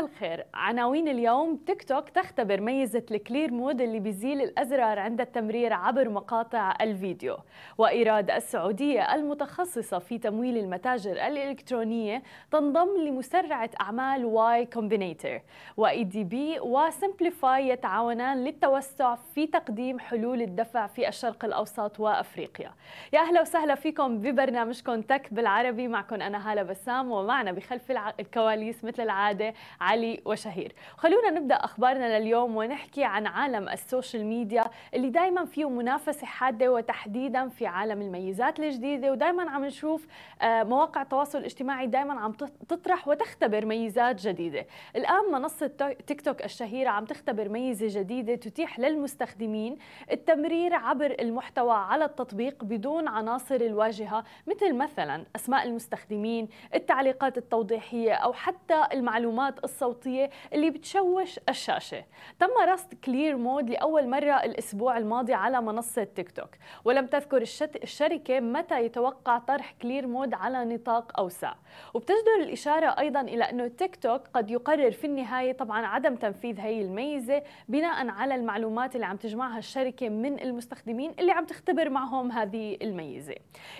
الخير. 0.00 0.46
عناوين 0.54 1.08
اليوم 1.08 1.56
تيك 1.56 1.82
توك 1.82 2.08
تختبر 2.08 2.60
ميزة 2.60 3.02
ال 3.10 3.17
Clear 3.17 3.52
Mode 3.52 3.80
اللي 3.80 4.00
بيزيل 4.00 4.40
الأزرار 4.42 4.98
عند 4.98 5.20
التمرير 5.20 5.72
عبر 5.72 6.08
مقاطع 6.08 6.74
الفيديو. 6.80 7.36
وإيراد 7.78 8.30
السعودية 8.30 9.14
المتخصصة 9.14 9.98
في 9.98 10.18
تمويل 10.18 10.58
المتاجر 10.58 11.12
الإلكترونية 11.12 12.22
تنضم 12.50 12.88
لمسرعة 13.00 13.70
أعمال 13.80 14.24
Y 14.24 14.66
Combinator 14.66 15.40
و 15.76 16.04
MDP 16.04 16.60
و 16.60 16.71
Simplifyd 16.71 17.68
يتعاونان 17.68 18.44
للتوسع 18.44 19.14
في 19.14 19.46
تقديم 19.46 19.98
حلول 19.98 20.42
الدفع 20.42 20.86
في 20.86 21.08
الشرق 21.08 21.44
الأوسط 21.44 22.00
وأفريقيا. 22.00 22.72
يا 23.12 23.20
أهلا 23.20 23.40
وسهلا 23.40 23.74
فيكم 23.74 24.18
ببرنامجكم 24.18 25.02
Tech 25.02 25.34
بالعربي. 25.34 25.88
معكم 25.88 26.22
أنا 26.22 26.52
هالة 26.52 26.62
بسام 26.62 27.10
ومعنا 27.10 27.52
بخلف 27.52 27.90
الكواليس 28.20 28.84
مثل 28.84 29.02
العادة 29.02 29.54
علي 29.90 30.20
وشهير. 30.24 30.72
خلونا 30.96 31.30
نبدأ 31.30 31.54
أخبارنا 31.54 32.18
لليوم 32.18 32.56
ونحكي 32.56 33.04
عن 33.04 33.26
عالم 33.26 33.68
ال 33.68 33.76
social 33.76 34.24
media 34.24 34.64
اللي 34.94 35.10
دايما 35.10 35.44
فيه 35.44 35.68
منافسة 35.68 36.26
حادة 36.26 36.72
وتحديدا 36.72 37.48
في 37.48 37.66
عالم 37.66 38.02
الميزات 38.02 38.60
الجديدة 38.60 39.12
ودايما 39.12 39.50
عم 39.50 39.64
نشوف 39.64 40.06
آه، 40.42 40.62
مواقع 40.62 41.02
التواصل 41.02 41.38
الاجتماعي 41.38 41.86
دايما 41.86 42.20
عم 42.20 42.32
تطرح 42.68 43.08
وتختبر 43.08 43.66
ميزات 43.66 44.20
جديدة. 44.20 44.66
الآن 44.96 45.32
منصة 45.32 45.96
تيك 46.06 46.20
توك 46.20 46.44
الشهيرة 46.44 46.90
عم 46.90 47.04
تختبر 47.04 47.48
ميزة 47.48 48.00
جديدة 48.00 48.34
تتيح 48.34 48.78
للمستخدمين 48.78 49.78
التمرير 50.10 50.74
عبر 50.74 51.16
المحتوى 51.20 51.74
على 51.74 52.04
التطبيق 52.04 52.64
بدون 52.64 53.08
عناصر 53.08 53.54
الواجهة 53.54 54.24
مثل 54.46 54.74
مثلا 54.74 55.24
أسماء 55.36 55.66
المستخدمين 55.66 56.48
التعليقات 56.74 57.38
التوضيحية 57.38 58.12
أو 58.12 58.32
حتى 58.32 58.84
المعلومات 58.92 59.40
المعلومات 59.40 59.64
الصوتية 59.80 60.30
اللي 60.52 60.70
بتشوش 60.70 61.40
الشاشة. 61.48 62.04
تم 62.38 62.48
رصد 62.68 62.94
Clear 62.94 63.36
Mode 63.36 63.70
لأول 63.70 64.08
مرة 64.08 64.32
الأسبوع 64.32 64.98
الماضي 64.98 65.34
على 65.34 65.60
منصة 65.62 66.04
تيك 66.04 66.30
توك. 66.30 66.48
ولم 66.84 67.06
تذكر 67.06 67.42
الشركة 67.82 68.40
متى 68.40 68.84
يتوقع 68.84 69.38
طرح 69.38 69.74
Clear 69.82 70.06
Mode 70.06 70.34
على 70.34 70.64
نطاق 70.64 71.20
أوسع. 71.20 71.54
وبتجدر 71.94 72.40
الإشارة 72.40 72.86
أيضا 72.86 73.20
إلى 73.20 73.44
أنه 73.44 73.68
تيك 73.68 73.96
توك 73.96 74.20
قد 74.34 74.50
يقرر 74.50 74.90
في 74.90 75.06
النهاية 75.06 75.52
طبعا 75.52 75.86
عدم 75.86 76.16
تنفيذ 76.16 76.60
هي 76.60 76.82
الميزة 76.82 77.42
بناء 77.68 78.08
على 78.08 78.34
المعلومات 78.34 78.94
اللي 78.94 79.06
عم 79.06 79.16
تجمعها 79.16 79.58
الشركة 79.58 80.08
من 80.08 80.40
المستخدمين 80.40 81.14
اللي 81.18 81.32
عم 81.32 81.44
تختبر 81.44 81.90
معهم 81.90 82.32
هذه 82.32 82.76
الميزة. 82.82 83.34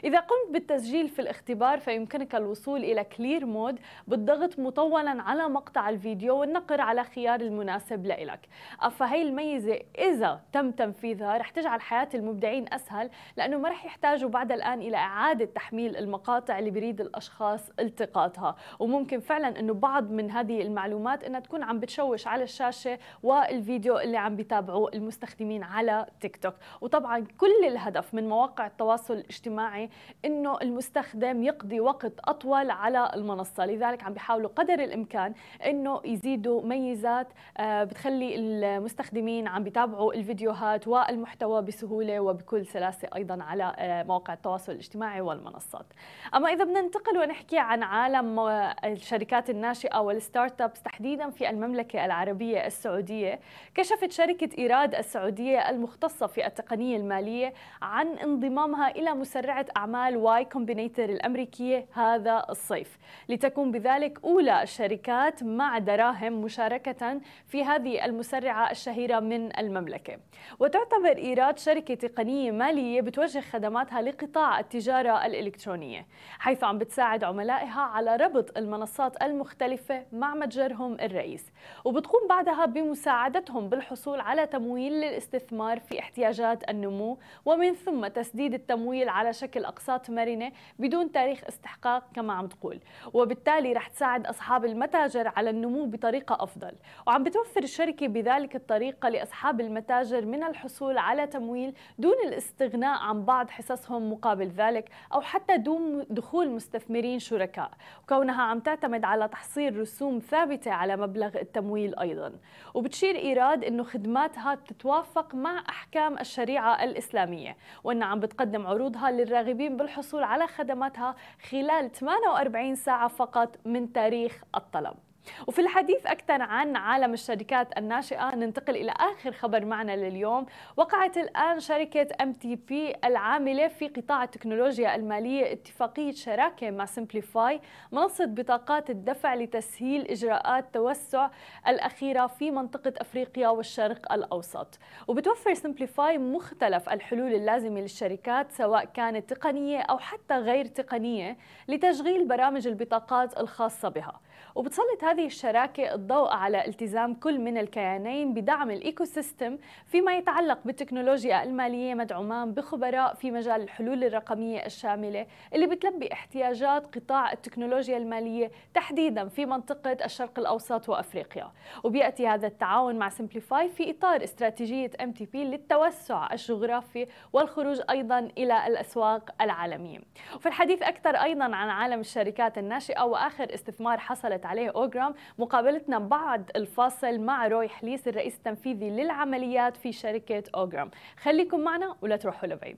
إذا 0.04 0.20
قمت 0.20 0.50
بالتسجيل 0.52 1.08
في 1.08 1.22
الاختبار 1.22 1.78
فيمكنك 1.78 2.34
الوصول 2.34 2.84
إلى 2.84 3.04
Clear 3.04 3.46
Mode 3.46 3.78
بالضغط 4.08 4.58
مطولا 4.58 5.22
على 5.22 5.48
مقطع 5.48 5.89
الفيديو 5.90 6.36
والنقر 6.36 6.80
على 6.80 7.04
خيار 7.04 7.40
المناسب 7.40 8.06
لإلك. 8.06 8.48
فهي 8.90 9.22
الميزة 9.22 9.78
إذا 9.98 10.40
تم 10.52 10.70
تنفيذها 10.70 11.36
رح 11.36 11.50
تجعل 11.50 11.80
حياة 11.80 12.08
المبدعين 12.14 12.72
أسهل 12.72 13.10
لأنه 13.36 13.58
ما 13.58 13.68
رح 13.68 13.84
يحتاجوا 13.84 14.30
بعد 14.30 14.52
الآن 14.52 14.80
إلى 14.80 14.96
إعادة 14.96 15.44
تحميل 15.44 15.96
المقاطع 15.96 16.58
اللي 16.58 16.70
بريد 16.70 17.00
الأشخاص 17.00 17.70
التقاطها. 17.80 18.56
وممكن 18.78 19.20
فعلا 19.20 19.60
أنه 19.60 19.74
بعض 19.74 20.10
من 20.10 20.30
هذه 20.30 20.62
المعلومات 20.62 21.24
أنها 21.24 21.40
تكون 21.40 21.62
عم 21.62 21.80
بتشوش 21.80 22.26
على 22.26 22.42
الشاشة 22.42 22.98
والفيديو 23.22 23.98
اللي 23.98 24.16
عم 24.16 24.36
بيتابعوه 24.36 24.90
المستخدمين 24.94 25.62
على 25.62 26.06
تيك 26.20 26.36
توك. 26.36 26.54
وطبعا 26.80 27.26
كل 27.38 27.64
الهدف 27.66 28.14
من 28.14 28.28
مواقع 28.28 28.66
التواصل 28.66 29.14
الاجتماعي 29.14 29.90
أنه 30.24 30.58
المستخدم 30.62 31.42
يقضي 31.42 31.80
وقت 31.80 32.12
أطول 32.24 32.70
على 32.70 33.10
المنصة. 33.14 33.66
لذلك 33.66 34.02
عم 34.02 34.12
بيحاولوا 34.12 34.50
قدر 34.56 34.74
الإمكان 34.74 35.34
إنه 35.80 36.00
يزيدوا 36.04 36.62
ميزات 36.62 37.26
آه، 37.58 37.84
بتخلي 37.84 38.34
المستخدمين 38.36 39.48
عم 39.48 39.64
بيتابعوا 39.64 40.14
الفيديوهات 40.14 40.88
والمحتوى 40.88 41.62
بسهولة 41.62 42.20
وبكل 42.20 42.66
سلاسة 42.66 43.08
أيضا 43.14 43.42
على 43.42 43.74
آه، 43.78 44.02
مواقع 44.02 44.34
التواصل 44.34 44.72
الاجتماعي 44.72 45.20
والمنصات. 45.20 45.86
أما 46.34 46.48
إذا 46.48 46.64
بدنا 46.64 46.80
ننتقل 46.80 47.18
ونحكي 47.18 47.58
عن 47.58 47.82
عالم 47.82 48.40
الشركات 48.84 49.50
الناشئة 49.50 49.98
والستارت 49.98 50.60
أبس 50.60 50.82
تحديدا 50.82 51.30
في 51.30 51.50
المملكة 51.50 52.04
العربية 52.04 52.66
السعودية، 52.66 53.40
كشفت 53.74 54.12
شركة 54.12 54.48
إيراد 54.58 54.94
السعودية 54.94 55.70
المختصة 55.70 56.26
في 56.26 56.46
التقنية 56.46 56.96
المالية 56.96 57.54
عن 57.82 58.06
انضمامها 58.06 58.90
إلى 58.90 59.14
مسرعة 59.14 59.66
أعمال 59.76 60.16
Y 60.16 60.44
Combinator 60.44 61.04
الأمريكية 61.04 61.86
هذا 61.92 62.46
الصيف، 62.50 62.98
لتكون 63.28 63.70
بذلك 63.70 64.24
أولى 64.24 64.62
الشركات 64.62 65.42
مع 65.60 65.78
دراهم 65.78 66.32
مشاركة 66.32 67.20
في 67.46 67.64
هذه 67.64 68.04
المسرعة 68.04 68.70
الشهيرة 68.70 69.20
من 69.20 69.58
المملكة. 69.58 70.18
وتعتبر 70.58 71.16
إيراد 71.16 71.58
شركة 71.58 71.94
تقنية 71.94 72.50
مالية 72.50 73.00
بتوجه 73.00 73.40
خدماتها 73.40 74.02
لقطاع 74.02 74.60
التجارة 74.60 75.26
الإلكترونية 75.26 76.06
حيث 76.38 76.64
عم 76.64 76.78
بتساعد 76.78 77.24
عملائها 77.24 77.80
على 77.80 78.16
ربط 78.16 78.58
المنصات 78.58 79.22
المختلفة 79.22 80.06
مع 80.12 80.34
متجرهم 80.34 80.94
الرئيس. 81.00 81.52
وبتقوم 81.84 82.28
بعدها 82.28 82.66
بمساعدتهم 82.66 83.68
بالحصول 83.68 84.20
على 84.20 84.46
تمويل 84.46 84.92
للاستثمار 84.92 85.80
في 85.80 85.98
احتياجات 85.98 86.70
النمو 86.70 87.18
ومن 87.44 87.74
ثم 87.74 88.06
تسديد 88.06 88.54
التمويل 88.54 89.08
على 89.08 89.32
شكل 89.32 89.64
أقساط 89.64 90.10
مرنة 90.10 90.52
بدون 90.78 91.12
تاريخ 91.12 91.40
استحقاق 91.48 92.04
كما 92.14 92.32
عم 92.32 92.46
تقول. 92.46 92.80
وبالتالي 93.12 93.72
رح 93.72 93.88
تساعد 93.88 94.26
أصحاب 94.26 94.64
المتاجر 94.64 95.10
المتاجر 95.10 95.40
على 95.50 95.56
النمو 95.56 95.86
بطريقة 95.86 96.36
أفضل. 96.40 96.72
وعم 97.06 97.22
بتوفر 97.22 97.62
الشركة 97.62 98.06
بذلك 98.08 98.56
الطريقة 98.56 99.08
لأصحاب 99.08 99.60
المتاجر 99.60 100.26
من 100.26 100.42
الحصول 100.42 100.98
على 100.98 101.26
تمويل 101.26 101.74
دون 101.98 102.14
الاستغناء 102.26 102.98
عن 102.98 103.24
بعض 103.24 103.50
حصصهم 103.50 104.12
مقابل 104.12 104.48
ذلك 104.48 104.90
أو 105.14 105.20
حتى 105.20 105.56
دون 105.56 106.06
دخول 106.10 106.50
مستثمرين 106.50 107.18
شركاء. 107.18 107.70
وكونها 108.02 108.42
عم 108.42 108.60
تعتمد 108.60 109.04
على 109.04 109.28
تحصيل 109.28 109.80
رسوم 109.80 110.18
ثابتة 110.18 110.70
على 110.70 110.96
مبلغ 110.96 111.38
التمويل 111.38 111.98
أيضا. 111.98 112.32
وبتشير 112.74 113.16
إيراد 113.16 113.64
أنه 113.64 113.82
خدماتها 113.82 114.54
تتوافق 114.54 115.34
مع 115.34 115.64
أحكام 115.68 116.18
الشريعة 116.18 116.84
الإسلامية 116.84 117.56
وأنها 117.84 118.06
عم 118.06 118.20
بتقدم 118.20 118.66
عروضها 118.66 119.10
للراغبين 119.10 119.76
بالحصول 119.76 120.22
على 120.22 120.46
خدماتها 120.46 121.14
خلال 121.50 121.92
48 121.92 122.74
ساعة 122.74 123.08
فقط 123.08 123.56
من 123.64 123.92
تاريخ 123.92 124.42
الطلب. 124.54 125.09
وفي 125.46 125.60
الحديث 125.60 126.06
أكثر 126.06 126.42
عن 126.42 126.76
عالم 126.76 127.12
الشركات 127.12 127.78
الناشئة 127.78 128.34
ننتقل 128.34 128.76
إلى 128.76 128.90
آخر 128.90 129.32
خبر 129.32 129.64
معنا 129.64 129.96
لليوم. 129.96 130.46
وقعت 130.76 131.16
الآن 131.16 131.60
شركة 131.60 132.06
MDP 132.22 132.94
العاملة 133.04 133.68
في 133.68 133.88
قطاع 133.88 134.24
التكنولوجيا 134.24 134.96
المالية 134.96 135.52
اتفاقية 135.52 136.12
شراكة 136.12 136.70
مع 136.70 136.84
Simplifyd 136.84 137.60
منصة 137.92 138.24
بطاقات 138.24 138.90
الدفع 138.90 139.34
لتسهيل 139.34 140.06
إجراءات 140.06 140.74
توسع 140.74 141.30
الأخيرة 141.68 142.26
في 142.26 142.50
منطقة 142.50 142.92
أفريقيا 142.98 143.48
والشرق 143.48 144.12
الأوسط. 144.12 144.78
وبتوفر 145.08 145.54
Simplifyd 145.54 146.18
مختلف 146.18 146.88
الحلول 146.88 147.34
اللازمة 147.34 147.80
للشركات 147.80 148.52
سواء 148.52 148.84
كانت 148.84 149.34
تقنية 149.34 149.80
أو 149.80 149.98
حتى 149.98 150.34
غير 150.34 150.64
تقنية 150.64 151.36
لتشغيل 151.68 152.28
برامج 152.28 152.66
البطاقات 152.66 153.40
الخاصة 153.40 153.88
بها. 153.88 154.20
وبتسلط 154.54 155.04
هذه 155.10 155.26
الشراكة 155.26 155.94
الضوء 155.94 156.30
على 156.30 156.66
التزام 156.66 157.14
كل 157.14 157.38
من 157.38 157.58
الكيانين 157.58 158.34
بدعم 158.34 158.70
ال 158.70 159.04
ecosystem 159.04 159.58
فيما 159.86 160.16
يتعلق 160.16 160.58
بالتكنولوجيا 160.64 161.42
المالية 161.42 161.94
مدعومان 161.94 162.52
بخبراء 162.52 163.14
في 163.14 163.30
مجال 163.30 163.62
الحلول 163.62 164.04
الرقمية 164.04 164.66
الشاملة 164.66 165.26
اللي 165.54 165.66
بتلبي 165.66 166.12
احتياجات 166.12 166.96
قطاع 166.96 167.32
التكنولوجيا 167.32 167.96
المالية 167.96 168.50
تحديدا 168.74 169.28
في 169.28 169.46
منطقة 169.46 169.96
الشرق 170.04 170.38
الأوسط 170.38 170.88
وأفريقيا. 170.88 171.52
وبيأتي 171.84 172.26
هذا 172.26 172.46
التعاون 172.46 172.98
مع 172.98 173.08
Simplifyd 173.08 173.68
في 173.68 173.90
إطار 173.90 174.24
استراتيجية 174.24 174.90
MDP 175.02 175.44
للتوسع 175.44 176.32
الجغرافي 176.32 177.06
والخروج 177.32 177.80
أيضا 177.90 178.18
إلى 178.18 178.66
الأسواق 178.66 179.30
العالمية. 179.40 179.98
وفي 180.34 180.46
الحديث 180.46 180.82
أكثر 180.82 181.16
أيضا 181.16 181.44
عن 181.44 181.68
عالم 181.68 182.00
الشركات 182.00 182.58
الناشئة 182.58 183.02
وآخر 183.02 183.54
استثمار 183.54 183.98
حصلت 183.98 184.46
عليه 184.46 184.70
أوغرا 184.70 184.99
اوغرام 185.00 185.14
مقابلتنا 185.38 185.98
بعد 185.98 186.50
الفاصل 186.56 187.20
مع 187.20 187.46
روي 187.46 187.68
حليس 187.68 188.08
الرئيس 188.08 188.36
التنفيذي 188.36 188.90
للعمليات 188.90 189.76
في 189.76 189.92
شركة 189.92 190.42
أوغرام. 190.54 190.90
خليكم 191.16 191.60
معنا 191.60 191.96
ولا 192.02 192.16
تروحوا 192.16 192.48
لبعيد. 192.48 192.76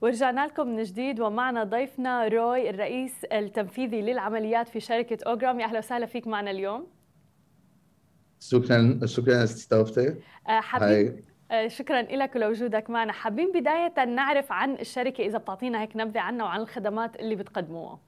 ورجعنا 0.00 0.46
لكم 0.46 0.66
من 0.66 0.82
جديد 0.82 1.20
ومعنا 1.20 1.64
ضيفنا 1.64 2.28
روي 2.28 2.70
الرئيس 2.70 3.24
التنفيذي 3.24 4.02
للعمليات 4.02 4.68
في 4.68 4.80
شركة 4.80 5.18
أوغرام. 5.26 5.60
يا 5.60 5.64
أهلا 5.64 5.78
وسهلا 5.78 6.06
فيك 6.06 6.26
معنا 6.26 6.50
اليوم. 6.50 6.86
شكرا 8.40 9.00
شكرا 9.04 9.44
استضافتي 9.44 10.14
حبيب 10.46 11.24
آه، 11.50 11.68
شكرا 11.68 12.02
لك 12.02 12.36
ولوجودك 12.36 12.90
معنا. 12.90 13.12
حابين 13.12 13.52
بداية 13.52 14.04
نعرف 14.04 14.52
عن 14.52 14.74
الشركة 14.74 15.26
إذا 15.26 15.38
بتعطينا 15.38 15.80
هيك 15.80 15.96
نبذة 15.96 16.20
عنها 16.20 16.46
وعن 16.46 16.60
الخدمات 16.60 17.16
اللي 17.16 17.34
بتقدموها. 17.34 17.98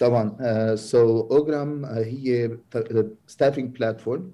طبعا 0.00 0.36
so 0.76 1.28
uh, 1.28 1.32
اوجرام 1.32 1.86
so, 1.86 1.88
uh, 1.88 1.92
هي 1.92 2.58
staffing 3.26 3.76
platform 3.76 4.32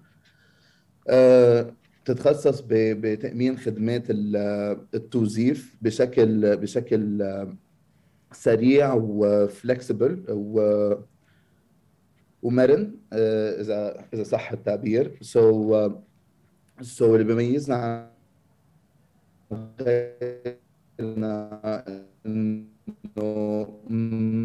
uh, 1.10 1.64
تتخصص 2.04 2.64
بتأمين 2.68 3.58
خدمات 3.58 4.02
التوظيف 4.10 5.76
بشكل 5.82 6.56
بشكل 6.56 7.26
سريع 8.32 8.94
و 8.94 9.09
flexible 9.09 10.24
ومرن 12.42 12.94
إذا 13.12 14.04
إذا 14.14 14.22
صح 14.22 14.52
التعبير. 14.52 15.18
so 15.20 15.88
so, 15.88 17.06
so 17.06 17.08
so 17.08 17.10
اللي 17.14 17.24
بيميزنا 17.24 18.12
إنه 23.18 23.80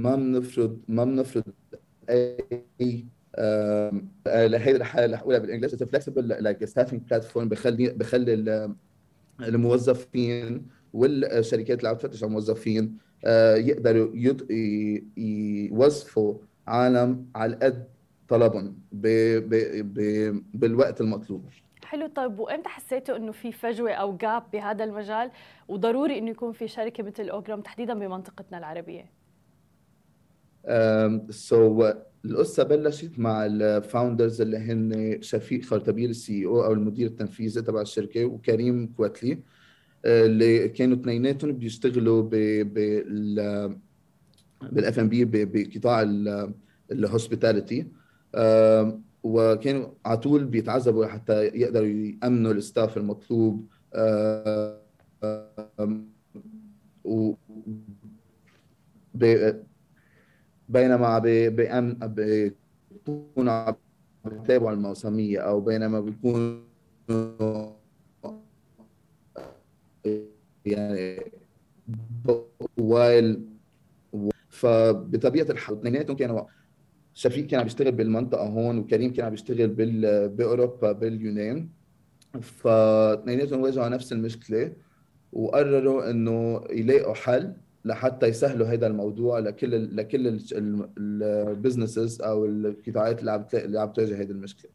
ما 0.04 0.16
بنفرض 0.16 0.80
ما 0.88 1.04
بنفرض 1.06 1.44
أي 2.10 3.06
لهي 4.28 4.74
رح 4.74 4.96
رح 4.98 5.20
اقولها 5.20 5.40
بال 5.40 5.48
English 5.48 5.76
flexible 5.76 6.28
like 6.28 6.66
staffing 6.66 7.02
platform 7.02 7.50
بخلي 7.50 7.90
بخلي 7.90 8.74
الموظفين 9.42 10.68
والشركات 10.94 11.78
اللي 11.78 11.90
عم 11.90 11.96
تفتش 11.96 12.24
على 12.24 12.30
الموظفين 12.30 12.98
آه، 13.26 13.56
يقدروا 13.56 14.16
يوظفوا 15.18 16.36
عالم 16.68 17.26
على 17.36 17.56
قد 17.56 17.88
طلبهم 18.28 18.76
بالوقت 20.54 21.02
المطلوب. 21.02 21.46
حلو. 21.88 22.08
طيب 22.08 22.40
وإمتى 22.40 22.70
حسيتوا 22.70 23.18
إنه 23.18 23.32
في 23.32 23.52
فجوة 23.52 23.92
أو 23.92 24.18
gap 24.18 24.44
بهذا 24.54 24.84
المجال؟ 24.84 25.32
وضروري 25.68 26.18
إنه 26.18 26.32
يكون 26.32 26.52
في 26.54 26.68
شركة 26.68 27.04
مثل 27.04 27.30
اوجرام 27.30 27.62
تحديدا 27.62 27.94
بمنطقتنا 27.94 28.58
العربية؟ 28.58 29.12
so, 31.30 31.96
القصة 32.26 32.64
بلشت 32.64 33.20
مع 33.20 33.46
ال 33.46 33.56
founders 33.56 34.42
اللي 34.42 34.58
هن 34.58 35.18
شفيق 35.22 35.64
خرطبيل 35.64 36.10
ال 36.10 36.46
COO 36.46 36.74
المدير 36.74 37.08
التنفيذي 37.08 37.62
تبع 37.62 37.82
الشركة 37.82 38.26
وكريم 38.26 38.94
كواتلي 38.98 39.40
آه، 40.06 40.26
اللي 40.26 40.70
كانوا 40.70 40.98
اثنيناتهم 40.98 41.52
بيشتغلوا 41.52 42.22
ب 42.22 42.30
بالاف 44.72 45.00
ام 45.00 45.10
بي 45.10 45.26
بقطاع 45.26 46.02
ال 46.92 47.00
hospitality 47.00 47.88
وكانوا 49.28 49.88
على 50.06 50.18
طول 50.18 50.46
بيتعذبوا 50.46 51.06
حتى 51.06 51.44
يقدروا 51.46 51.88
يأمنوا 51.88 52.52
ال 52.52 52.59
staff 52.59 52.98
المطلوب 52.98 53.68
و 57.06 57.34
بينما 60.76 61.20
بيكونوا 62.08 63.52
عم 63.52 63.76
بيتابعوا 64.26 64.72
الموسمية 64.74 65.40
أو 65.40 65.62
بينما 65.62 66.00
بيكونوا 66.02 66.62
يعني 70.66 71.20
وايل 72.78 73.46
فبطبيعة 74.50 75.46
الحال 75.46 75.78
اثنيناتهم 75.78 76.16
كانوا 76.18 76.42
شفيق 77.18 77.48
كان 77.48 77.60
عم 77.60 77.66
يشتغل 77.66 77.92
بالمنطقة 77.92 78.48
هون 78.48 78.78
وكريم 78.78 79.14
كان 79.14 79.26
عم 79.26 79.34
يشتغل 79.34 79.68
بال... 79.68 80.30
بأوروبا 80.30 80.92
باليونان. 80.92 81.68
فاثنيناتهم 82.42 83.62
واجهوا 83.62 83.90
نفس 83.90 84.14
المشكلة 84.14 84.74
وقرروا 85.34 86.10
إنه 86.10 86.64
يلاقوا 86.70 87.14
حل 87.14 87.54
لحتى 87.86 88.28
يسهلوا 88.28 88.68
هذا 88.68 88.88
الموضوع 88.88 89.40
لكل 89.40 89.96
لكل 89.98 90.40
ال 90.98 91.09
businesses 91.09 92.22
أو 92.22 92.46
القطاعات 92.46 93.20
اللي 93.20 93.32
عم 93.32 93.46
اللي 93.54 93.80
عم 93.80 93.92
تواجه 93.92 94.22
هذه 94.22 94.32
المشكلة. 94.32 94.72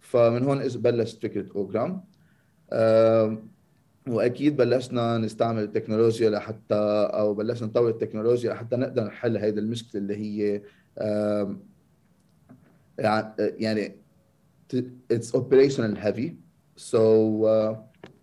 فمن 0.00 0.42
هون 0.42 0.68
بلشت 0.68 1.22
فكرة 1.22 1.46
اوجرام 1.56 2.04
وأكيد 4.08 4.56
بلشنا 4.56 5.18
نستعمل 5.18 5.62
التكنولوجيا 5.62 6.30
لحتى 6.30 6.74
أو 7.12 7.34
بلشنا 7.34 7.68
نطور 7.68 7.88
التكنولوجيا 7.88 8.52
لحتى 8.52 8.76
نقدر 8.76 9.04
نحل 9.04 9.36
هذه 9.36 9.58
المشكلة 9.58 10.00
اللي 10.00 10.16
هي 10.16 10.62
يعني 12.98 13.96
it's 15.10 15.34
operational 15.34 15.98
heavy 15.98 16.34
so 16.76 17.48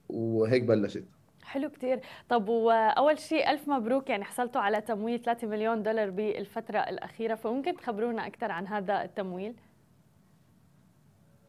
وهيك 0.09 0.63
بلشت. 0.63 1.03
حلو 1.43 1.69
كتير. 1.69 1.99
طب 2.29 2.49
وأول 2.49 3.19
شيء 3.19 3.51
ألف 3.51 3.69
مبروك 3.69 4.09
يعني 4.09 4.23
حصلتوا 4.23 4.61
على 4.61 4.81
تمويل 4.81 5.19
3 5.19 5.47
مليون 5.47 5.83
دولار 5.83 6.09
بالفترة 6.09 6.79
الأخيرة 6.79 7.35
فممكن 7.35 7.75
تخبرونا 7.75 8.27
أكثر 8.27 8.51
عن 8.51 8.67
هذا 8.67 9.03
التمويل؟ 9.03 9.53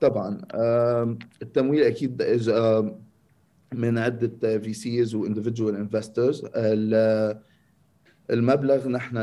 طبعا 0.00 0.40
التمويل 1.43 1.82
أكيد 1.82 2.23
اجى 2.23 2.90
من 3.75 3.99
عدة 3.99 4.58
VCs 4.59 4.73
و 4.73 5.15
individual 5.15 5.77
investors 5.77 6.47
المبلغ 8.31 8.88
نحن 8.88 9.17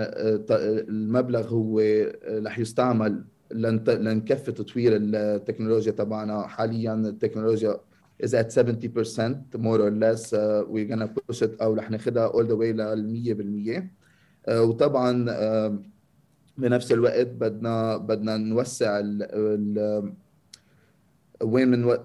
المبلغ 0.89 1.47
هو 1.47 1.81
رح 2.27 2.59
يستعمل 2.59 3.25
لنكفي 3.53 4.51
تطوير 4.51 4.91
التكنولوجيا 4.95 5.91
تبعنا. 5.91 6.47
حاليا 6.47 6.94
التكنولوجيا 6.94 7.79
is 8.23 8.33
at 8.33 8.51
70% 8.51 9.57
more 9.57 9.81
or 9.81 9.91
less. 9.91 10.33
Uh, 10.33 10.63
we're 10.67 10.85
gonna 10.85 11.07
push 11.07 11.41
it 11.41 11.61
أو 11.61 11.73
رح 11.73 11.91
ناخذها 11.91 12.31
all 12.31 12.45
the 12.45 12.55
way 12.55 12.71
لل 12.71 13.83
100% 14.47 14.50
uh, 14.50 14.53
وطبعا 14.53 15.25
uh, 15.25 15.73
بنفس 16.57 16.91
الوقت 16.91 17.27
بدنا 17.27 17.97
بدنا 17.97 18.38
نوسع 18.38 19.00
ال 19.00 19.23
ال 19.23 20.13
وين 21.44 21.67
من 21.67 21.95
uh, 21.95 22.00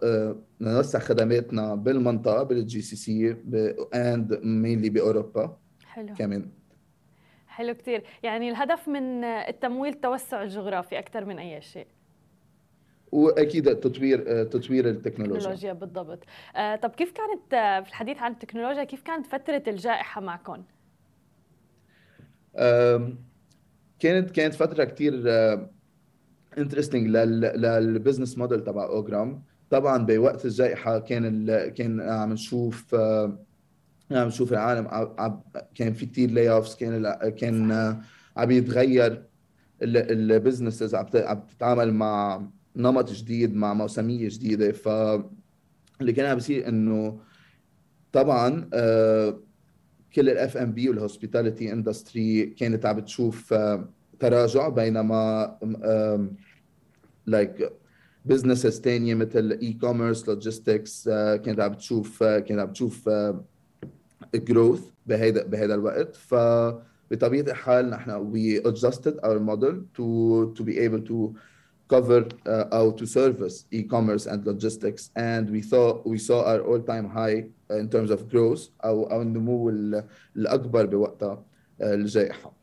نوسع 0.60 0.98
خدماتنا 0.98 1.74
بالمنطقة 1.74 2.42
بال 2.43 2.81
GCC 2.81 3.36
and 3.94 4.41
mainly 4.44 4.91
بأوروبا. 4.90 5.56
حلو. 5.84 6.14
كمان. 6.14 6.57
حلو 7.58 7.74
كثير 7.74 8.03
يعني 8.22 8.50
الهدف 8.50 8.88
من 8.88 9.24
التمويل 9.24 9.93
التوسع 9.93 10.43
الجغرافي 10.43 10.98
أكثر 10.98 11.24
من 11.24 11.38
أي 11.38 11.60
شيء. 11.60 11.86
واكيد 13.12 13.77
تطوير 13.77 14.44
تطوير 14.44 14.88
التكنولوجيا. 14.88 15.36
التكنولوجيا 15.36 15.72
بالضبط. 15.72 16.24
آه، 16.56 16.77
طب 16.77 16.91
كيف 16.91 17.12
كانت 17.12 17.55
آه، 17.55 17.81
في 17.81 17.88
الحديث 17.88 18.19
عن 18.19 18.32
التكنولوجيا 18.32 18.84
كيف 18.84 19.03
كانت 19.03 19.27
فترة 19.27 19.62
الجائحة 19.69 20.20
معكم؟ 20.20 20.62
كانت 24.00 24.31
كانت 24.31 24.55
فترة 24.55 24.84
كثير 24.84 25.15
interesting 26.58 27.06
لل 27.06 27.33
business 27.33 28.38
model 28.38 28.65
تبع 28.65 28.84
اوجرام 28.84 29.43
طبعا 29.70 30.06
بوقت 30.06 30.44
الجائحة 30.44 30.98
كان 30.98 31.46
كان 31.69 32.00
عم 32.00 32.32
نشوف 32.32 32.94
عم 34.12 34.27
نشوف 34.27 34.53
العالم 34.53 35.12
كان 35.74 35.93
في 35.93 36.06
كثير 36.06 36.31
layoffs 36.31 36.74
كان 36.74 37.12
كان 37.31 37.72
عم 38.36 38.50
يتغير 38.50 39.24
ال 39.82 39.93
businesses 39.93 40.94
عم 40.94 41.06
تتعامل 41.48 41.94
مع 41.94 42.43
نمط 42.77 43.12
جديد 43.12 43.55
مع 43.55 43.74
موسمية 43.74 44.29
جديدة. 44.29 44.72
ف 44.72 44.88
اللي 46.00 46.12
كان 46.12 46.27
عم 46.27 46.34
بيصير 46.34 46.69
إنه 46.69 47.20
طبعا 48.12 48.70
آه، 48.74 49.41
كل 50.15 50.29
ال 50.31 50.56
F&B 50.56 50.72
وال 50.72 50.88
hospitality 50.88 51.72
industry 51.72 52.46
كانت 52.46 52.86
عم 52.86 52.96
بتشوف 52.96 53.53
آه، 53.53 53.88
تراجع 54.20 54.69
بينما 54.69 55.58
like 57.27 57.72
businesses 58.24 58.81
ثانية 58.81 59.15
مثل 59.15 59.58
e-commerce 59.62 60.29
logistics 60.29 61.08
كانت 61.44 61.60
عم 61.60 61.72
بتشوف 61.72 62.22
آه، 62.22 62.38
كانت 62.38 62.60
عم 62.60 62.67
بتشوف 62.67 63.10
جروث 64.35 64.81
بهذا 65.06 65.44
بهذا 65.44 65.75
الوقت 65.75 66.16
فبطبيعه 66.16 67.45
الحال 67.52 67.90
نحن 67.90 68.31
we 68.33 68.59
adjusted 68.69 69.16
our 69.23 69.40
model 69.40 69.73
to 69.97 70.54
to 70.57 70.63
be 70.63 70.80
able 70.80 71.02
to 71.02 71.35
cover 71.94 72.21
uh, 72.47 72.66
or 72.80 72.94
to 72.94 73.06
service 73.06 73.66
e-commerce 73.71 74.25
and 74.25 74.45
logistics 74.45 75.11
and 75.16 75.49
we 75.49 75.61
thought 75.61 76.06
we 76.07 76.18
saw 76.18 76.40
our 76.52 76.61
all-time 76.61 77.07
high 77.09 77.45
in 77.69 77.90
terms 77.90 78.09
of 78.11 78.30
growth 78.30 78.69
او 78.85 79.04
او 79.11 79.21
النمو 79.21 79.69
الاكبر 80.35 80.85
بوقتها 80.85 81.45
الجائحه 81.81 82.56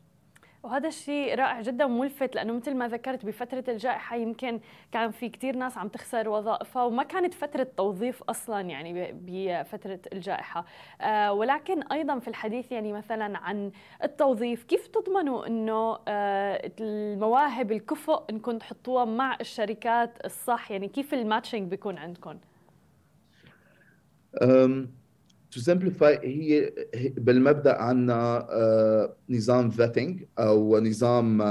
وهذا 0.65 0.87
الشيء 0.87 1.35
رائع 1.35 1.61
جدا 1.61 1.85
وملفت 1.85 2.35
لأنه 2.35 2.53
مثل 2.53 2.75
ما 2.75 2.87
ذكرت 2.87 3.25
بفترة 3.25 3.63
الجائحة 3.67 4.15
يمكن 4.15 4.59
كان 4.91 5.11
في 5.11 5.29
كثير 5.29 5.55
ناس 5.55 5.77
عم 5.77 5.87
تخسر 5.87 6.29
وظائفها 6.29 6.83
وما 6.83 7.03
كانت 7.03 7.33
فترة 7.33 7.67
توظيف 7.77 8.23
أصلا 8.23 8.61
يعني 8.61 9.11
بفترة 9.11 9.99
الجائحة. 10.13 10.65
آه 11.01 11.33
ولكن 11.33 11.83
أيضا 11.83 12.19
في 12.19 12.27
الحديث 12.27 12.71
يعني 12.71 12.93
مثلا 12.93 13.37
عن 13.37 13.71
التوظيف 14.03 14.63
كيف 14.63 14.87
تضمنوا 14.87 15.47
إنه 15.47 15.99
آه 16.07 16.71
المواهب 16.79 17.71
الكفؤ 17.71 18.23
انكم 18.29 18.57
تحطوها 18.57 19.05
مع 19.05 19.37
الشركات 19.41 20.25
الصح؟ 20.25 20.71
يعني 20.71 20.87
كيف 20.87 21.13
الماتشنج 21.13 21.69
بيكون 21.69 21.97
عندكم؟ 21.97 22.37
To 25.55 25.59
simplify 25.61 26.19
هي 26.23 26.73
بالمبدأ 27.17 27.75
عندنا 27.81 28.47
نظام 29.29 29.69
vetting 29.69 30.23
أو 30.39 30.79
نظام 30.79 31.41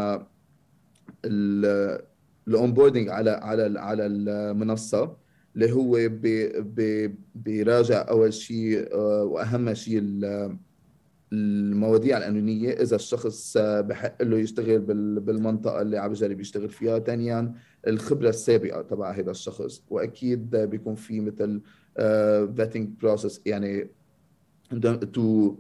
ال 2.48 2.54
onboarding 2.54 3.08
على 3.08 3.30
على 3.30 3.80
على 3.80 4.06
المنصة 4.06 5.16
اللي 5.54 5.72
هو 5.72 6.10
بيراجع 7.34 8.08
أول 8.08 8.34
شيء 8.34 8.96
وأهم 8.96 9.74
شيء 9.74 10.02
المواضيع 11.32 12.18
القانونيه 12.18 12.70
إذا 12.70 12.96
الشخص 12.96 13.56
بحق 13.58 14.22
له 14.22 14.38
يشتغل 14.38 14.78
بالمنطقة 15.20 15.82
اللي 15.82 15.98
عم 15.98 16.10
بجرب 16.10 16.40
يشتغل 16.40 16.68
فيها. 16.68 16.98
ثانيا 16.98 17.54
الخبرة 17.86 18.28
السابقة 18.28 18.82
تبع 18.82 19.10
هذا 19.10 19.30
الشخص. 19.30 19.82
وأكيد 19.90 20.56
بيكون 20.56 20.94
في 20.94 21.20
مثل 21.20 21.60
vetting 22.56 22.88
uh, 22.88 23.00
process 23.02 23.40
يعني 23.46 23.88
to 25.12 25.54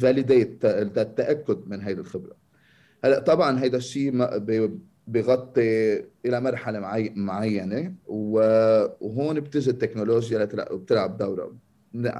validate 0.00 0.64
التأكد 0.64 1.58
من 1.66 1.82
هذه 1.82 1.92
الخبرة. 1.92 2.36
هلأ 3.04 3.18
طبعا 3.18 3.58
هذا 3.58 3.76
الشيء 3.76 4.10
بغطي 5.08 6.04
إلى 6.26 6.40
مرحلة 6.40 6.78
معينة 7.14 7.94
وهون 8.06 9.40
بتجي 9.40 9.70
التكنولوجيا 9.70 10.44
بتلعب 10.44 11.18
دورها. 11.18 11.52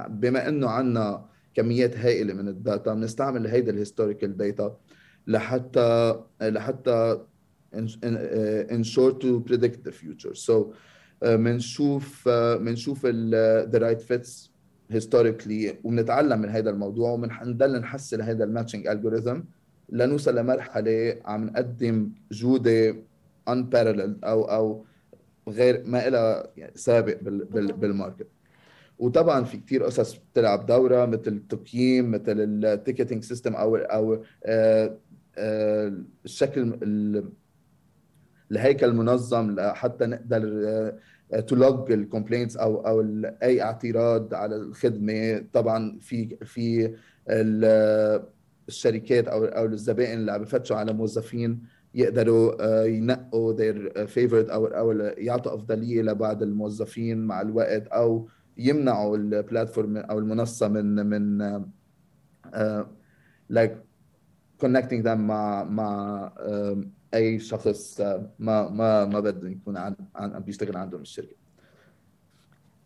بما 0.07 0.49
إنه 0.49 0.69
عندنا 0.69 1.25
كميات 1.53 1.97
هائلة 1.97 2.33
من 2.33 2.47
ال 2.47 2.56
data 2.56 2.93
بنستعمل 2.93 3.47
هيدا 3.47 3.71
ال 3.71 3.77
historical 3.77 4.37
data 4.37 4.77
لحتى 5.27 6.19
لحتى 6.41 7.25
ensure 8.71 9.13
to 9.23 9.41
predict 9.49 9.83
the 9.83 9.91
future. 9.91 10.35
So 10.35 10.73
بنشوف 11.21 12.29
بنشوف 12.29 13.05
the 13.05 13.77
right 13.77 14.01
fits 14.01 14.51
historically 14.89 15.77
وبنتعلم 15.83 16.39
من 16.39 16.49
هذا 16.49 16.69
الموضوع 16.69 17.11
وبنضل 17.11 17.79
نحسن 17.79 18.21
هذا 18.21 18.43
ال 18.43 18.48
matching 18.48 18.87
algorithm 18.87 19.39
لنوصل 19.89 20.35
لمرحلة 20.35 21.17
عم 21.25 21.45
نقدم 21.45 22.09
جودة 22.31 22.95
unparalleled 23.49 24.23
أو 24.23 24.43
أو 24.43 24.85
غير 25.49 25.83
ما 25.85 26.09
لها 26.09 26.47
سابق 26.75 27.17
بال 27.51 27.70
market 27.70 28.27
وطبعا 28.99 29.43
في 29.43 29.57
كثير 29.57 29.83
قصص 29.83 30.15
بتلعب 30.15 30.65
دورة 30.65 31.05
مثل 31.05 31.27
التقييم 31.27 32.11
مثل 32.11 32.35
ال 32.39 32.47
ticketing 32.47 33.23
system 33.23 33.55
أو 33.55 33.75
أو 33.75 34.23
آه، 34.45 34.97
آه، 35.37 35.93
الشكل 36.25 36.79
الهيكل 38.51 38.85
المنظم 38.85 39.55
حتى 39.59 40.05
نقدر 40.05 40.41
to 41.47 41.65
log 41.65 41.91
ال 41.91 41.97
complaints 41.97 42.57
أو 42.57 42.87
أو 42.87 43.01
أي 43.43 43.61
اعتراض 43.61 44.33
على 44.33 44.55
الخدمة. 44.55 45.45
طبعا 45.53 45.97
في 46.01 46.37
في 46.45 46.93
الشركات 48.67 49.27
أو 49.27 49.45
أو 49.45 49.65
الزبائن 49.65 50.19
اللي 50.19 50.31
عم 50.31 50.41
بفتشوا 50.41 50.77
على 50.77 50.93
موظفين 50.93 51.63
يقدروا 51.95 52.53
آه، 52.59 52.85
ينقوا 52.85 53.53
their 53.53 54.07
favorite 54.07 54.51
أو 54.51 54.65
أو 54.65 54.91
يعطوا 55.17 55.55
أفضلية 55.55 56.01
لبعض 56.01 56.43
الموظفين 56.43 57.17
مع 57.25 57.41
الوقت 57.41 57.87
أو 57.87 58.27
يمنعوا 58.57 59.17
ال 59.17 59.26
platform 59.26 59.97
أو 59.97 60.19
المنصة 60.19 60.67
من 60.67 61.05
من 61.05 61.37
like 63.49 63.77
connecting 64.57 65.07
them 65.07 65.27
مع 65.27 65.63
مع 65.63 66.31
أي 67.15 67.39
شخص 67.39 68.01
ما 68.39 68.69
ما 68.69 69.05
ما 69.05 69.19
بده 69.19 69.49
يكون 69.49 69.77
عن 69.77 69.95
عم 70.15 70.39
بيشتغل 70.39 70.77
عندهم 70.77 71.01
الشركة. 71.01 71.35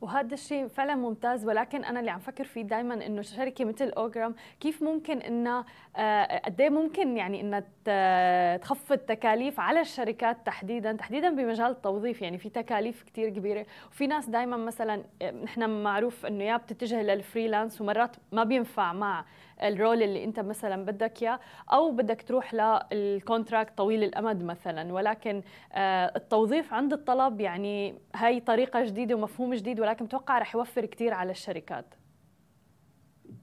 وهذا 0.02 0.34
الشيء 0.34 0.68
فعلا 0.68 0.96
ممتاز 0.96 1.46
ولكن 1.46 1.84
أنا 1.84 2.00
اللي 2.00 2.12
عم 2.12 2.20
فكر 2.20 2.44
فيه 2.44 2.62
دائما 2.62 3.06
إنه 3.06 3.22
شركة 3.22 3.66
مثل 3.66 3.90
أوجرام 3.90 4.36
كيف 4.60 4.84
ممكن 4.84 5.18
انها 5.18 5.66
آه، 5.96 6.42
قد 6.46 6.62
إيه 6.62 6.70
ممكن 6.70 7.18
يعني 7.18 7.42
انها 7.42 8.58
تخفض 8.58 8.98
تكاليف 8.98 9.60
على 9.60 9.82
الشركات 9.82 10.38
تحديدا 10.46 10.92
تحديدا 10.94 11.30
بمجال 11.30 11.72
التوظيف. 11.72 12.22
يعني 12.22 12.38
في 12.38 12.50
تكاليف 12.50 13.04
كثير 13.04 13.30
كبيرة 13.30 13.66
وفي 13.92 14.08
ناس 14.08 14.30
دائما 14.30 14.58
مثلا 14.58 15.04
نحن 15.44 15.70
معروف 15.70 16.26
إنه 16.26 16.44
يا 16.44 16.58
بتتجه 16.58 17.02
لل 17.02 17.16
freelance 17.16 17.82
ومرات 17.82 18.16
ما 18.32 18.44
بينفع 18.44 18.94
مع 18.94 19.26
ال 19.64 19.72
role 19.72 20.04
اللي 20.04 20.24
انت 20.24 20.40
مثلا 20.40 20.86
بدك 20.86 21.24
إياه 21.24 21.40
أو 21.74 21.92
بدك 21.92 22.22
تروح 22.22 22.54
لل 22.94 23.10
contract 23.10 23.78
طويل 23.78 24.04
الأمد 24.04 24.44
مثلا. 24.44 24.94
ولكن 24.94 25.42
آه، 25.74 26.14
التوظيف 26.16 26.74
عند 26.74 26.94
الطلب 26.94 27.42
يعني 27.42 27.96
هاي 28.16 28.40
طريقة 28.40 28.86
جديدة 28.86 29.16
ومفهوم 29.16 29.54
جديد 29.54 29.80
ولكن 29.80 30.06
بتوقع 30.06 30.40
رح 30.40 30.56
يوفر 30.56 30.86
كثير 30.86 31.14
على 31.14 31.32
الشركات. 31.32 31.86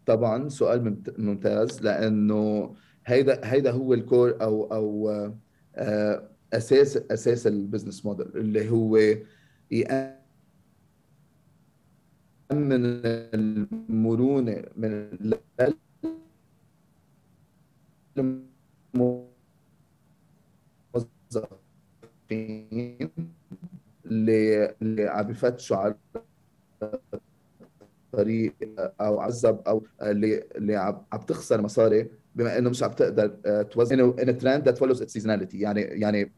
طبعا 0.07 0.49
سؤال 0.49 0.97
ممتاز 1.19 1.83
لأنه 1.83 2.75
هيدا 3.07 3.41
هيدا 3.45 3.71
هو 3.71 3.95
ال 3.95 4.03
core 4.03 4.37
أو 4.43 4.65
أو 4.73 5.11
آه، 5.77 6.29
أساس 6.53 6.97
أساس 6.97 7.47
ال 7.47 7.53
business 7.53 8.07
model 8.07 8.27
اللي 8.27 8.71
هو 8.71 8.97
يأمن 9.71 10.17
المرونة 13.35 14.65
من 14.77 15.19
الموظفين 18.19 19.31
اللي 24.07 25.05
عم 25.09 25.27
بفتشوا 25.27 25.77
على 25.77 25.95
طريق 28.13 28.55
أو 29.01 29.21
jobs 29.21 29.61
أو 29.69 29.87
اللي 30.03 30.45
اللي 30.57 30.77
عم 30.77 31.21
تخسر 31.27 31.63
مصاري 31.63 32.11
بما 32.35 32.59
إنه 32.59 32.71
مش 32.71 32.83
عم 32.83 32.93
تقدر 32.93 33.37
آه، 33.47 33.63
توزن. 33.63 34.01
in 34.01 34.39
trend 34.39 34.65
that 34.65 34.79
follows 34.79 35.03
seasonality 35.03 35.61
يعني 35.61 35.81
يعني 35.81 36.33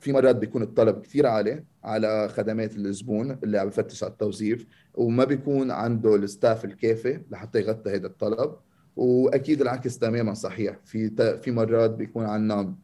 في 0.00 0.12
مرات 0.12 0.36
بيكون 0.36 0.62
الطلب 0.62 1.00
كثير 1.02 1.26
عالي 1.26 1.64
على 1.84 2.28
خدمات 2.28 2.76
الزبون 2.76 3.30
اللي 3.44 3.58
عم 3.58 3.68
بفتش 3.68 4.04
على 4.04 4.12
التوظيف 4.12 4.66
وما 4.94 5.24
بيكون 5.24 5.70
عنده 5.70 6.14
ال 6.16 6.24
staff 6.24 6.64
الكافي 6.64 7.20
لحتى 7.30 7.58
يغطي 7.60 7.90
هذا 7.90 8.06
الطلب. 8.06 8.56
وأكيد 8.96 9.60
العكس 9.60 9.98
تماما 9.98 10.34
صحيح. 10.34 10.76
في 10.84 11.10
في 11.42 11.50
مرات 11.50 11.90
بيكون 11.90 12.24
عندنا 12.24 12.74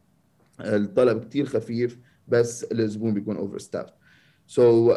الطلب 0.60 1.24
كثير 1.24 1.46
خفيف 1.46 1.98
بس 2.28 2.64
الزبون 2.64 3.14
بيكون 3.14 3.36
over 3.36 3.58
staffed 3.58 3.90
so 4.46 4.92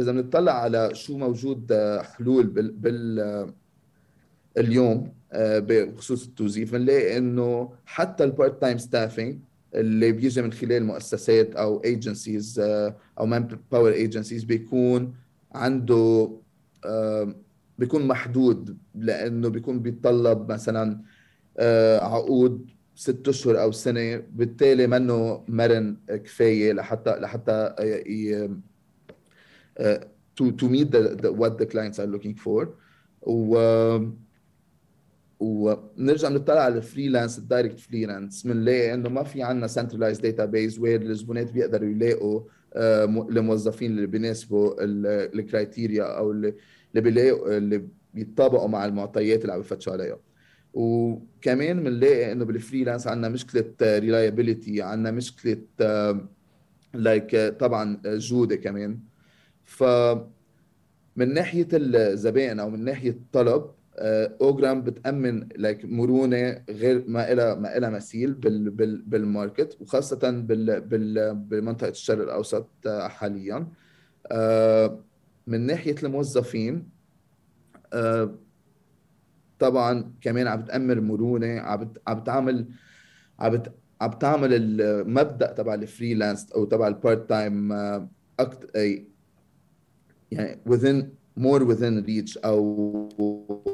إذا 0.00 0.12
بنطلع 0.12 0.52
على 0.52 0.90
شو 0.94 1.18
موجود 1.18 1.72
آه، 1.72 2.02
حلول 2.02 2.46
بال, 2.46 2.70
بال 2.70 3.20
آه، 3.20 3.54
اليوم 4.58 5.12
آه، 5.32 5.58
بخصوص 5.58 6.26
التوظيف 6.26 6.72
بنلاقي 6.72 7.18
إنه 7.18 7.72
حتى 7.86 8.24
ال 8.24 8.31
part 8.31 8.60
time 8.60 8.78
staffing 8.78 9.38
اللي 9.74 10.12
بيجي 10.12 10.42
من 10.42 10.52
خلال 10.52 10.84
مؤسسات 10.84 11.54
أو 11.56 11.84
agencies 11.84 12.60
أو 13.18 13.26
manpower 13.26 13.92
agencies 13.92 14.44
بيكون 14.44 15.14
عنده 15.52 16.30
بيكون 17.78 18.06
محدود 18.06 18.78
لأنه 18.94 19.48
بيكون 19.48 19.80
بيتطلب 19.80 20.52
مثلا 20.52 21.02
آه، 21.58 21.98
عقود 21.98 22.70
ست 22.94 23.28
أشهر 23.28 23.62
أو 23.62 23.72
سنة 23.72 24.16
بالتالي 24.32 24.86
منه 24.86 25.44
مرن 25.48 25.96
كفاية 26.08 26.72
لحتى 26.72 27.10
لحتى 27.10 27.74
to 30.36 30.50
to 30.50 30.68
meet 30.68 30.94
what 31.24 31.58
the 31.58 31.64
clients 31.64 32.00
are 32.00 32.08
looking 32.08 32.38
for 32.38 32.74
و 33.22 33.58
ونرجع 35.40 36.28
نطلع 36.28 36.60
على 36.60 36.76
ال 36.76 36.82
freelance 36.82 37.38
ال 37.38 37.44
direct 37.44 37.80
freelance 37.80 38.46
بنلاقي 38.46 38.94
إنه 38.94 39.08
ما 39.08 39.22
في 39.22 39.42
عندنا 39.42 39.66
centralized 39.66 40.18
database 40.18 40.78
where 40.78 41.02
الزبونات 41.02 41.52
بيقدروا 41.52 41.88
يلاقوا 41.88 42.40
آه، 42.74 43.04
الموظفين 43.04 43.90
اللي 43.90 44.06
بيناسبوا 44.06 44.74
ال 45.34 45.42
criteria 45.42 46.04
أو 46.04 46.52
اللي 46.94 47.10
بيلاقوا 47.10 47.56
اللي 47.56 47.88
بيتطابقوا 48.14 48.68
مع 48.68 48.84
المعطيات 48.84 49.42
اللي 49.42 49.52
عم 49.52 49.60
بفتشوا 49.60 49.92
عليها. 49.92 50.18
وكمان 50.74 51.84
بنلاقي 51.84 52.32
إنه 52.32 52.44
بال 52.44 52.55
freelance 52.55 53.06
عندنا 53.06 53.28
مشكلة 53.28 53.74
reliability 53.82 54.82
عندنا 54.82 55.10
مشكلة 55.10 55.58
like 56.94 57.36
طبعا 57.36 58.00
جودة 58.06 58.56
كمان. 58.56 58.98
ف 59.64 59.84
من 61.16 61.34
ناحية 61.34 61.68
الزبائن 61.72 62.60
أو 62.60 62.70
من 62.70 62.84
ناحية 62.84 63.10
الطلب 63.10 63.70
اوجرام 64.40 64.82
بتأمن 64.82 65.48
لك 65.56 65.84
مرونة 65.84 66.62
غير 66.70 67.04
ما 67.08 67.34
لها 67.34 67.54
ما 67.54 67.78
لها 67.78 67.90
مثيل 67.90 68.32
بال 68.32 68.70
بال 68.70 69.02
بال 69.02 69.21
market 69.21 69.76
وخاصة 69.80 70.30
بال 70.30 70.80
بال 70.80 71.34
بمنطقه 71.34 71.88
الشرق 71.88 72.22
الأوسط 72.22 72.68
حاليا. 72.88 73.66
من 75.46 75.60
ناحية 75.66 75.94
الموظفين 76.02 76.88
طبعا 79.58 80.12
كمان 80.20 80.46
عم 80.46 80.62
بتأمن 80.62 81.00
مرونة 81.00 81.60
عم 81.60 81.92
عم 82.06 82.20
بتعمل 82.20 82.68
عم 83.38 83.62
عم 84.00 84.10
تعمل 84.10 84.80
المبدأ 84.80 85.52
تبع 85.52 85.74
ال 85.74 85.82
freelance 85.82 86.52
أو 86.52 86.64
تبع 86.64 86.88
ال 86.88 86.96
part 86.96 87.28
time 87.28 87.72
أكثر 88.40 88.68
يعني 90.30 90.58
within 90.68 91.04
more 91.40 91.60
within 91.60 92.06
reach 92.06 92.38
أو 92.44 93.08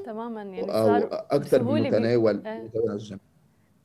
تماما 0.06 0.42
يعني 0.42 0.62
أو 0.62 0.96
أكثر 1.12 1.62
من 1.64 1.82
متناول 1.82 2.20
اليد 2.20 2.42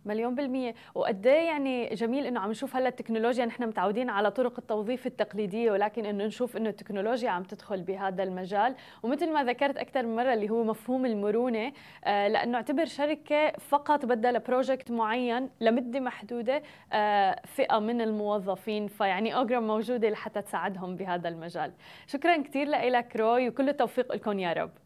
مليون 0.06 0.36
بالمية. 0.36 0.76
وقد 0.96 1.28
إيه 1.28 1.48
يعني 1.48 1.96
جميل 1.96 2.26
إنه 2.26 2.40
عم 2.40 2.50
نشوف 2.50 2.76
هلأ 2.76 2.88
التكنولوجيا 2.88 3.46
نحن 3.46 3.68
متعودين 3.68 4.10
على 4.10 4.32
طرق 4.32 4.60
التوظيف 4.60 5.08
التقليدية 5.08 5.72
ولكن 5.72 6.06
إنه 6.06 6.26
نشوف 6.26 6.58
إنه 6.58 6.70
التكنولوجيا 6.70 7.30
عم 7.30 7.44
تدخل 7.44 7.82
بهذا 7.82 8.24
المجال. 8.24 8.76
ومثل 9.04 9.34
ما 9.34 9.44
ذكرت 9.44 9.78
أكثر 9.78 10.06
من 10.06 10.16
مرة 10.16 10.34
اللي 10.34 10.50
هو 10.50 10.64
مفهوم 10.64 11.06
المرونة 11.06 11.74
آه 12.06 12.28
لأنه 12.28 12.58
اعتبر 12.58 12.86
شركة 12.86 13.52
فقط 13.52 14.06
بدها 14.06 14.32
ل 14.32 14.39
project 14.39 14.92
معين 14.92 15.50
لمدة 15.62 16.00
محدودة 16.00 16.64
آه 16.94 17.42
فئة 17.46 17.80
من 17.80 18.02
الموظفين. 18.02 18.88
فيعني 18.88 19.36
اوجرام 19.36 19.68
موجودة 19.68 20.10
لحتى 20.10 20.42
تساعدهم 20.42 20.96
بهذا 20.96 21.30
المجال. 21.30 21.72
شكرا 22.08 22.38
كثير 22.42 22.68
لك 22.70 23.16
روي 23.16 23.50
وكل 23.50 23.70
التوفيق 23.70 24.16
لكم 24.16 24.40
يا 24.40 24.54
رب. 24.54 24.85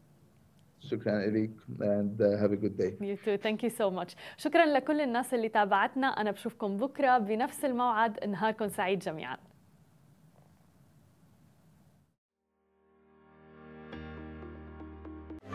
شكرا 0.80 1.26
لك 1.26 1.50
and 1.80 2.20
uh, 2.20 2.42
have 2.42 2.52
a 2.52 2.56
good 2.56 2.76
day. 2.78 2.92
You 3.00 3.16
too. 3.24 3.36
Thank 3.38 3.62
you 3.62 3.70
so 3.70 3.90
much. 3.90 4.14
شكرا 4.36 4.66
لكل 4.66 5.00
الناس 5.00 5.34
اللي 5.34 5.48
تابعتنا 5.48 6.06
أنا 6.06 6.30
بشوفكم 6.30 6.76
بكرة 6.76 7.18
بنفس 7.18 7.64
الموعد 7.64 8.24
نهاركم 8.24 8.68
سعيد 8.68 8.98
جميعا. 8.98 9.36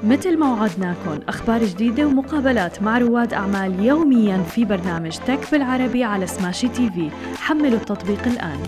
مثل 0.04 0.40
ما 0.40 0.54
وعدناكم 0.54 1.20
أخبار 1.28 1.64
جديدة 1.64 2.06
ومقابلات 2.06 2.84
مع 2.84 2.98
رواد 2.98 3.34
أعمال 3.34 3.80
يوميا 3.86 4.38
في 4.38 4.66
برنامج 4.66 5.18
تك 5.18 5.52
بالعربي 5.52 6.04
على 6.04 6.28
سماشي 6.28 6.68
تي 6.70 6.90
في 6.90 7.10
حملوا 7.38 7.80
التطبيق 7.80 8.28
الآن 8.28 8.60